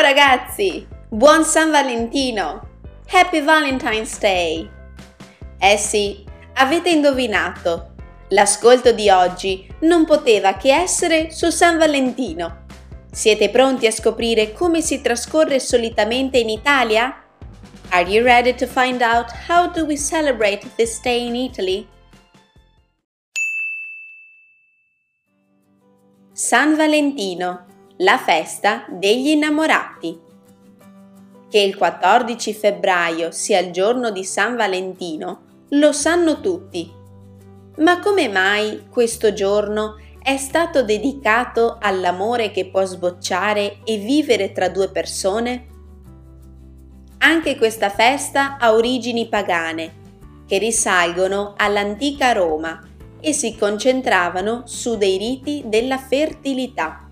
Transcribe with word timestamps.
Ciao 0.00 0.08
ragazzi! 0.08 0.88
Buon 1.10 1.44
San 1.44 1.70
Valentino! 1.70 2.68
Happy 3.10 3.42
Valentine's 3.42 4.18
Day! 4.18 4.66
Eh 5.58 5.76
sì, 5.76 6.24
avete 6.54 6.88
indovinato. 6.88 7.96
L'ascolto 8.28 8.92
di 8.92 9.10
oggi 9.10 9.70
non 9.80 10.06
poteva 10.06 10.54
che 10.54 10.72
essere 10.72 11.30
su 11.30 11.50
San 11.50 11.76
Valentino. 11.76 12.64
Siete 13.12 13.50
pronti 13.50 13.86
a 13.86 13.90
scoprire 13.90 14.54
come 14.54 14.80
si 14.80 15.02
trascorre 15.02 15.60
solitamente 15.60 16.38
in 16.38 16.48
Italia? 16.48 17.22
Are 17.90 18.08
you 18.08 18.24
ready 18.24 18.54
to 18.54 18.66
find 18.66 19.02
out 19.02 19.26
how 19.50 19.70
do 19.70 19.84
we 19.84 19.98
celebrate 19.98 20.66
this 20.76 20.98
day 21.02 21.26
in 21.26 21.36
Italy? 21.36 21.86
San 26.32 26.74
Valentino, 26.74 27.66
la 28.02 28.16
festa 28.16 28.86
degli 28.88 29.28
innamorati. 29.28 30.18
Che 31.50 31.58
il 31.58 31.76
14 31.76 32.54
febbraio 32.54 33.30
sia 33.30 33.58
il 33.58 33.72
giorno 33.72 34.10
di 34.10 34.24
San 34.24 34.56
Valentino 34.56 35.42
lo 35.70 35.92
sanno 35.92 36.40
tutti. 36.40 36.90
Ma 37.76 37.98
come 37.98 38.28
mai 38.28 38.86
questo 38.88 39.34
giorno 39.34 39.96
è 40.22 40.36
stato 40.38 40.82
dedicato 40.82 41.76
all'amore 41.80 42.50
che 42.50 42.70
può 42.70 42.84
sbocciare 42.84 43.80
e 43.84 43.98
vivere 43.98 44.52
tra 44.52 44.70
due 44.70 44.90
persone? 44.90 45.66
Anche 47.18 47.56
questa 47.56 47.90
festa 47.90 48.56
ha 48.58 48.72
origini 48.72 49.28
pagane, 49.28 49.98
che 50.46 50.56
risalgono 50.56 51.52
all'antica 51.56 52.32
Roma 52.32 52.80
e 53.20 53.34
si 53.34 53.56
concentravano 53.58 54.62
su 54.64 54.96
dei 54.96 55.18
riti 55.18 55.64
della 55.66 55.98
fertilità. 55.98 57.09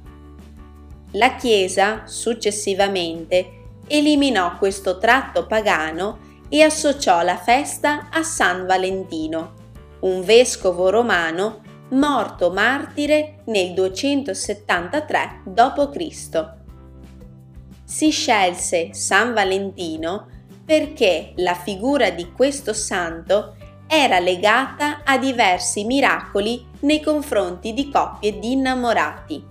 La 1.12 1.36
Chiesa, 1.36 2.02
successivamente, 2.06 3.62
eliminò 3.86 4.56
questo 4.58 4.98
tratto 4.98 5.46
pagano 5.46 6.18
e 6.48 6.62
associò 6.62 7.22
la 7.22 7.36
festa 7.36 8.08
a 8.10 8.22
San 8.22 8.66
Valentino, 8.66 9.54
un 10.00 10.22
vescovo 10.22 10.90
romano 10.90 11.62
morto 11.90 12.50
martire 12.50 13.38
nel 13.46 13.72
273 13.72 15.42
d.C 15.44 16.56
si 17.88 18.10
scelse 18.10 18.92
San 18.92 19.32
Valentino 19.32 20.26
perché 20.62 21.32
la 21.36 21.54
figura 21.54 22.10
di 22.10 22.32
questo 22.32 22.74
santo 22.74 23.56
era 23.86 24.18
legata 24.18 25.00
a 25.04 25.16
diversi 25.16 25.84
miracoli 25.84 26.66
nei 26.80 27.00
confronti 27.00 27.72
di 27.72 27.90
coppie 27.90 28.38
di 28.38 28.52
innamorati. 28.52 29.42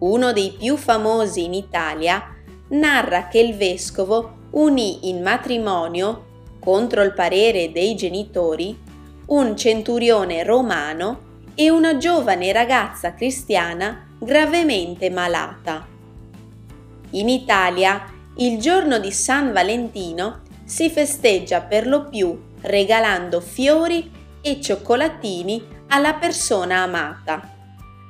Uno 0.00 0.32
dei 0.32 0.54
più 0.56 0.76
famosi 0.76 1.44
in 1.44 1.54
Italia 1.54 2.34
narra 2.68 3.28
che 3.28 3.40
il 3.40 3.56
vescovo 3.56 4.46
unì 4.50 5.08
in 5.08 5.22
matrimonio, 5.22 6.26
contro 6.60 7.02
il 7.02 7.12
parere 7.12 7.72
dei 7.72 7.94
genitori, 7.96 8.78
un 9.26 9.56
centurione 9.56 10.44
romano 10.44 11.26
e 11.54 11.70
una 11.70 11.96
giovane 11.96 12.52
ragazza 12.52 13.14
cristiana 13.14 14.06
gravemente 14.18 15.10
malata. 15.10 15.86
In 17.10 17.28
Italia 17.28 18.04
il 18.36 18.58
giorno 18.58 18.98
di 18.98 19.10
San 19.10 19.52
Valentino 19.52 20.42
si 20.64 20.90
festeggia 20.90 21.62
per 21.62 21.86
lo 21.86 22.08
più 22.08 22.40
regalando 22.60 23.40
fiori 23.40 24.10
e 24.40 24.60
cioccolatini 24.60 25.76
alla 25.88 26.14
persona 26.14 26.82
amata, 26.82 27.57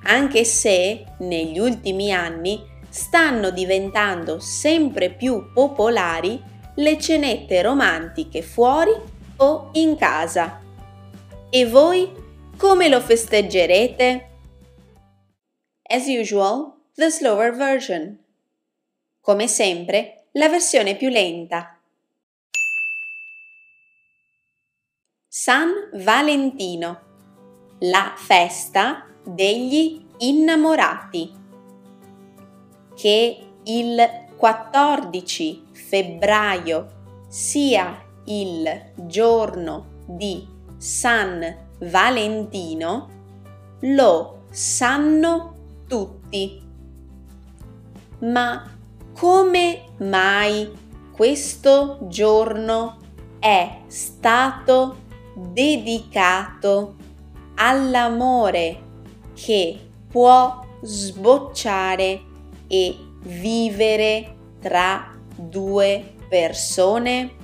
anche 0.09 0.45
se 0.45 1.05
negli 1.19 1.59
ultimi 1.59 2.13
anni 2.13 2.63
stanno 2.89 3.51
diventando 3.51 4.41
sempre 4.41 5.11
più 5.11 5.53
popolari 5.53 6.43
le 6.77 6.99
cenette 6.99 7.61
romantiche 7.61 8.41
fuori 8.43 8.93
o 9.37 9.71
in 9.75 9.97
casa. 9.97 10.63
E 11.51 11.67
voi 11.67 12.11
come 12.57 12.89
lo 12.89 13.01
festeggerete? 13.01 14.29
As 15.83 16.07
usual, 16.07 16.75
the 16.95 17.11
slower 17.11 17.55
version. 17.55 18.19
Come 19.21 19.47
sempre, 19.47 20.29
la 20.33 20.49
versione 20.49 20.97
più 20.97 21.09
lenta. 21.09 21.79
San 25.29 25.73
Valentino, 25.93 27.01
la 27.81 28.15
festa 28.17 29.08
degli 29.29 30.07
innamorati, 30.19 31.31
che 32.95 33.47
il 33.65 34.27
14 34.37 35.65
febbraio 35.73 36.87
sia 37.29 38.03
il 38.25 38.93
giorno 38.95 39.85
di 40.07 40.47
San 40.79 41.57
Valentino, 41.79 43.09
lo 43.81 44.45
sanno 44.51 45.55
tutti. 45.87 46.63
Ma 48.21 48.65
come 49.13 49.83
mai 49.99 50.73
questo 51.13 51.99
giorno 52.09 52.97
è 53.39 53.83
stato 53.89 54.97
dedicato 55.35 56.95
all'amore 57.57 58.87
che 59.45 59.79
può 60.09 60.65
sbocciare 60.83 62.21
e 62.67 62.97
vivere 63.23 64.35
tra 64.61 65.15
due 65.37 66.15
persone? 66.29 67.37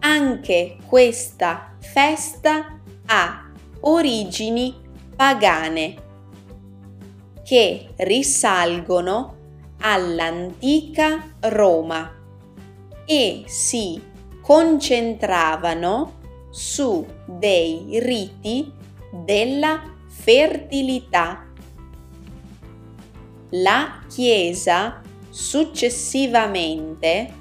Anche 0.00 0.78
questa 0.86 1.76
festa 1.78 2.80
ha 3.06 3.50
origini 3.80 4.74
pagane 5.14 6.08
che 7.44 7.88
risalgono 7.96 9.36
all'antica 9.80 11.34
Roma 11.40 12.14
e 13.04 13.44
si 13.46 14.00
concentravano 14.40 16.18
su 16.50 17.04
dei 17.26 17.98
riti 18.00 18.78
della 19.10 19.82
fertilità. 20.08 21.46
La 23.50 24.00
Chiesa 24.08 25.02
successivamente 25.28 27.34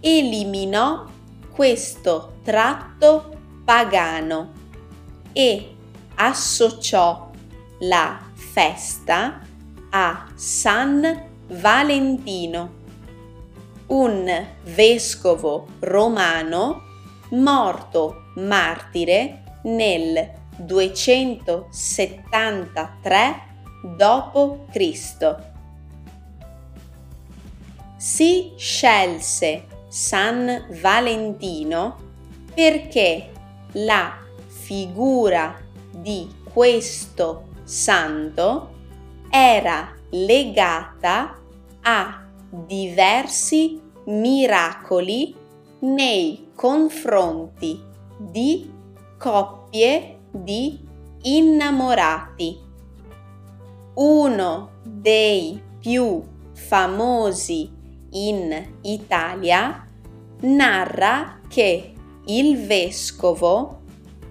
eliminò 0.00 1.06
questo 1.50 2.34
tratto 2.42 3.36
pagano 3.64 4.52
e 5.32 5.74
associò 6.14 7.30
la 7.80 8.20
festa 8.34 9.40
a 9.90 10.26
San 10.34 11.26
Valentino, 11.48 12.76
un 13.86 14.46
vescovo 14.64 15.66
romano 15.80 16.82
morto 17.30 18.32
martire 18.36 19.42
nel 19.62 20.30
273 20.58 23.46
d.C. 23.96 25.36
Si 27.96 28.52
scelse 28.56 29.66
San 29.88 30.66
Valentino 30.80 31.96
perché 32.54 33.32
la 33.72 34.16
figura 34.46 35.56
di 35.90 36.32
questo 36.52 37.48
santo 37.64 38.76
era 39.30 39.92
legata 40.10 41.36
a 41.82 42.24
diversi 42.48 43.80
miracoli 44.04 45.34
nei 45.80 46.50
confronti 46.54 47.82
di 48.18 48.70
coppie 49.18 50.17
di 50.30 50.78
innamorati. 51.22 52.58
Uno 53.94 54.70
dei 54.84 55.60
più 55.78 56.22
famosi 56.52 57.70
in 58.10 58.66
Italia 58.82 59.84
narra 60.40 61.40
che 61.48 61.92
il 62.26 62.66
vescovo 62.66 63.80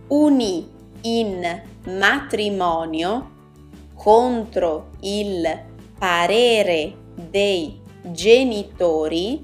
unì 0.08 0.70
in 1.02 1.62
matrimonio 1.86 3.36
contro 3.96 4.92
il 5.02 5.66
parere 5.98 6.96
dei 7.14 7.80
genitori 8.04 9.44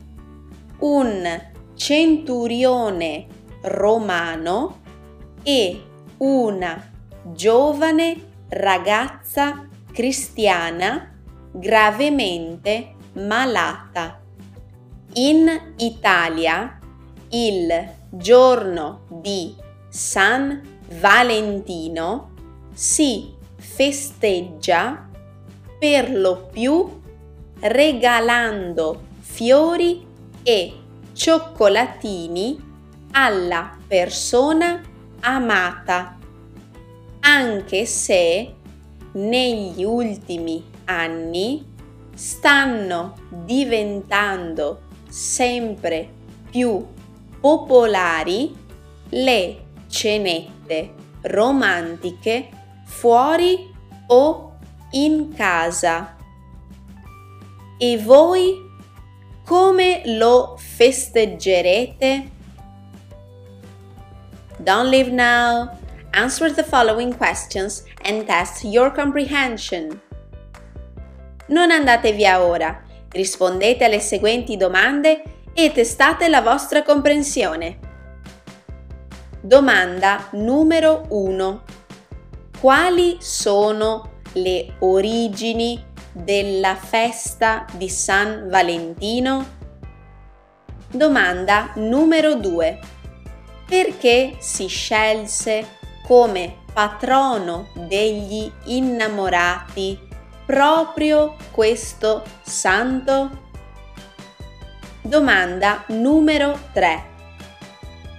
un 0.79 1.41
centurione 1.73 3.27
romano 3.61 4.81
e 5.41 5.81
una 6.23 6.81
giovane 7.33 8.15
ragazza 8.47 9.67
cristiana 9.91 11.11
gravemente 11.51 12.95
malata. 13.13 14.21
In 15.15 15.73
Italia 15.77 16.79
il 17.29 17.89
giorno 18.09 19.01
di 19.09 19.53
San 19.89 20.61
Valentino 20.99 22.31
si 22.73 23.33
festeggia 23.57 25.09
per 25.77 26.09
lo 26.09 26.47
più 26.51 27.01
regalando 27.59 29.01
fiori 29.19 30.05
e 30.41 30.73
cioccolatini 31.11 32.71
alla 33.11 33.77
persona 33.85 34.91
amata, 35.23 36.17
anche 37.21 37.85
se 37.85 38.55
negli 39.13 39.83
ultimi 39.83 40.63
anni 40.85 41.65
stanno 42.13 43.15
diventando 43.29 44.81
sempre 45.07 46.09
più 46.49 46.85
popolari 47.39 48.53
le 49.09 49.65
cenette 49.87 50.93
romantiche 51.21 52.49
fuori 52.85 53.71
o 54.07 54.57
in 54.91 55.33
casa. 55.33 56.17
E 57.77 57.97
voi 57.97 58.71
come 59.45 60.01
lo 60.05 60.55
festeggerete? 60.57 62.31
Don't 64.59 64.89
leave 64.89 65.11
now. 65.11 65.77
Answer 66.11 66.51
the 66.51 66.63
following 66.63 67.15
questions 67.15 67.83
and 68.03 68.25
test 68.25 68.63
your 68.63 68.91
comprehension. 68.91 69.99
Non 71.47 71.71
andate 71.71 72.13
via 72.13 72.41
ora. 72.43 72.81
Rispondete 73.09 73.83
alle 73.83 73.99
seguenti 73.99 74.57
domande 74.57 75.23
e 75.53 75.71
testate 75.71 76.29
la 76.29 76.41
vostra 76.41 76.83
comprensione. 76.83 77.79
Domanda 79.41 80.27
numero 80.31 81.05
1. 81.09 81.63
Quali 82.59 83.17
sono 83.19 84.19
le 84.33 84.75
origini 84.79 85.83
della 86.11 86.75
festa 86.75 87.65
di 87.73 87.89
San 87.89 88.47
Valentino? 88.49 89.45
Domanda 90.89 91.71
numero 91.75 92.35
2. 92.35 92.79
Perché 93.73 94.35
si 94.37 94.67
scelse 94.67 95.79
come 96.05 96.57
patrono 96.71 97.69
degli 97.73 98.47
innamorati 98.65 99.97
proprio 100.45 101.35
questo 101.49 102.21
santo? 102.43 103.31
Domanda 105.01 105.85
numero 105.87 106.55
3. 106.71 107.03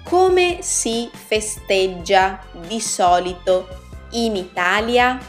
Come 0.03 0.59
si 0.62 1.09
festeggia 1.12 2.43
di 2.67 2.81
solito 2.81 3.69
in 4.11 4.35
Italia? 4.35 5.21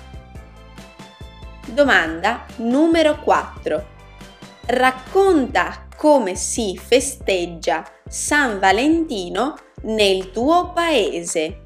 Domanda 1.68 2.48
numero 2.56 3.20
4. 3.20 3.86
Racconta 4.66 5.86
come 5.96 6.34
si 6.34 6.76
festeggia 6.84 7.86
San 8.08 8.58
Valentino 8.58 9.58
nel 9.86 10.32
tuo 10.32 10.72
paese. 10.74 11.62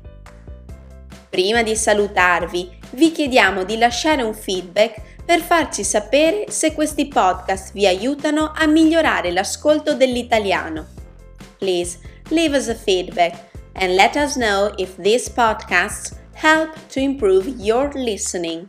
Prima 1.30 1.62
di 1.62 1.76
salutarvi, 1.76 2.78
vi 2.92 3.12
chiediamo 3.12 3.64
di 3.64 3.78
lasciare 3.78 4.24
un 4.24 4.34
feedback 4.34 5.02
per 5.26 5.42
farci 5.42 5.84
sapere 5.84 6.46
se 6.50 6.74
questi 6.74 7.08
podcast 7.08 7.72
vi 7.74 7.86
aiutano 7.86 8.52
a 8.56 8.66
migliorare 8.66 9.32
l'ascolto 9.32 9.94
dell'italiano. 9.94 10.88
Please 11.60 12.00
leave 12.30 12.58
us 12.58 12.68
a 12.68 12.76
feedback 12.76 13.50
and 13.74 13.94
let 13.94 14.16
us 14.16 14.34
know 14.34 14.74
if 14.78 14.96
these 14.98 15.30
podcasts 15.30 16.18
help 16.34 16.74
to 16.92 17.00
improve 17.00 17.48
your 17.58 17.92
listening. 17.94 18.66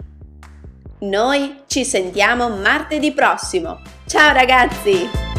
Noi 0.99 1.63
ci 1.67 1.85
sentiamo 1.85 2.51
martedì 2.51 3.13
prossimo. 3.13 3.81
Ciao 4.07 4.35
ragazzi! 4.35 5.30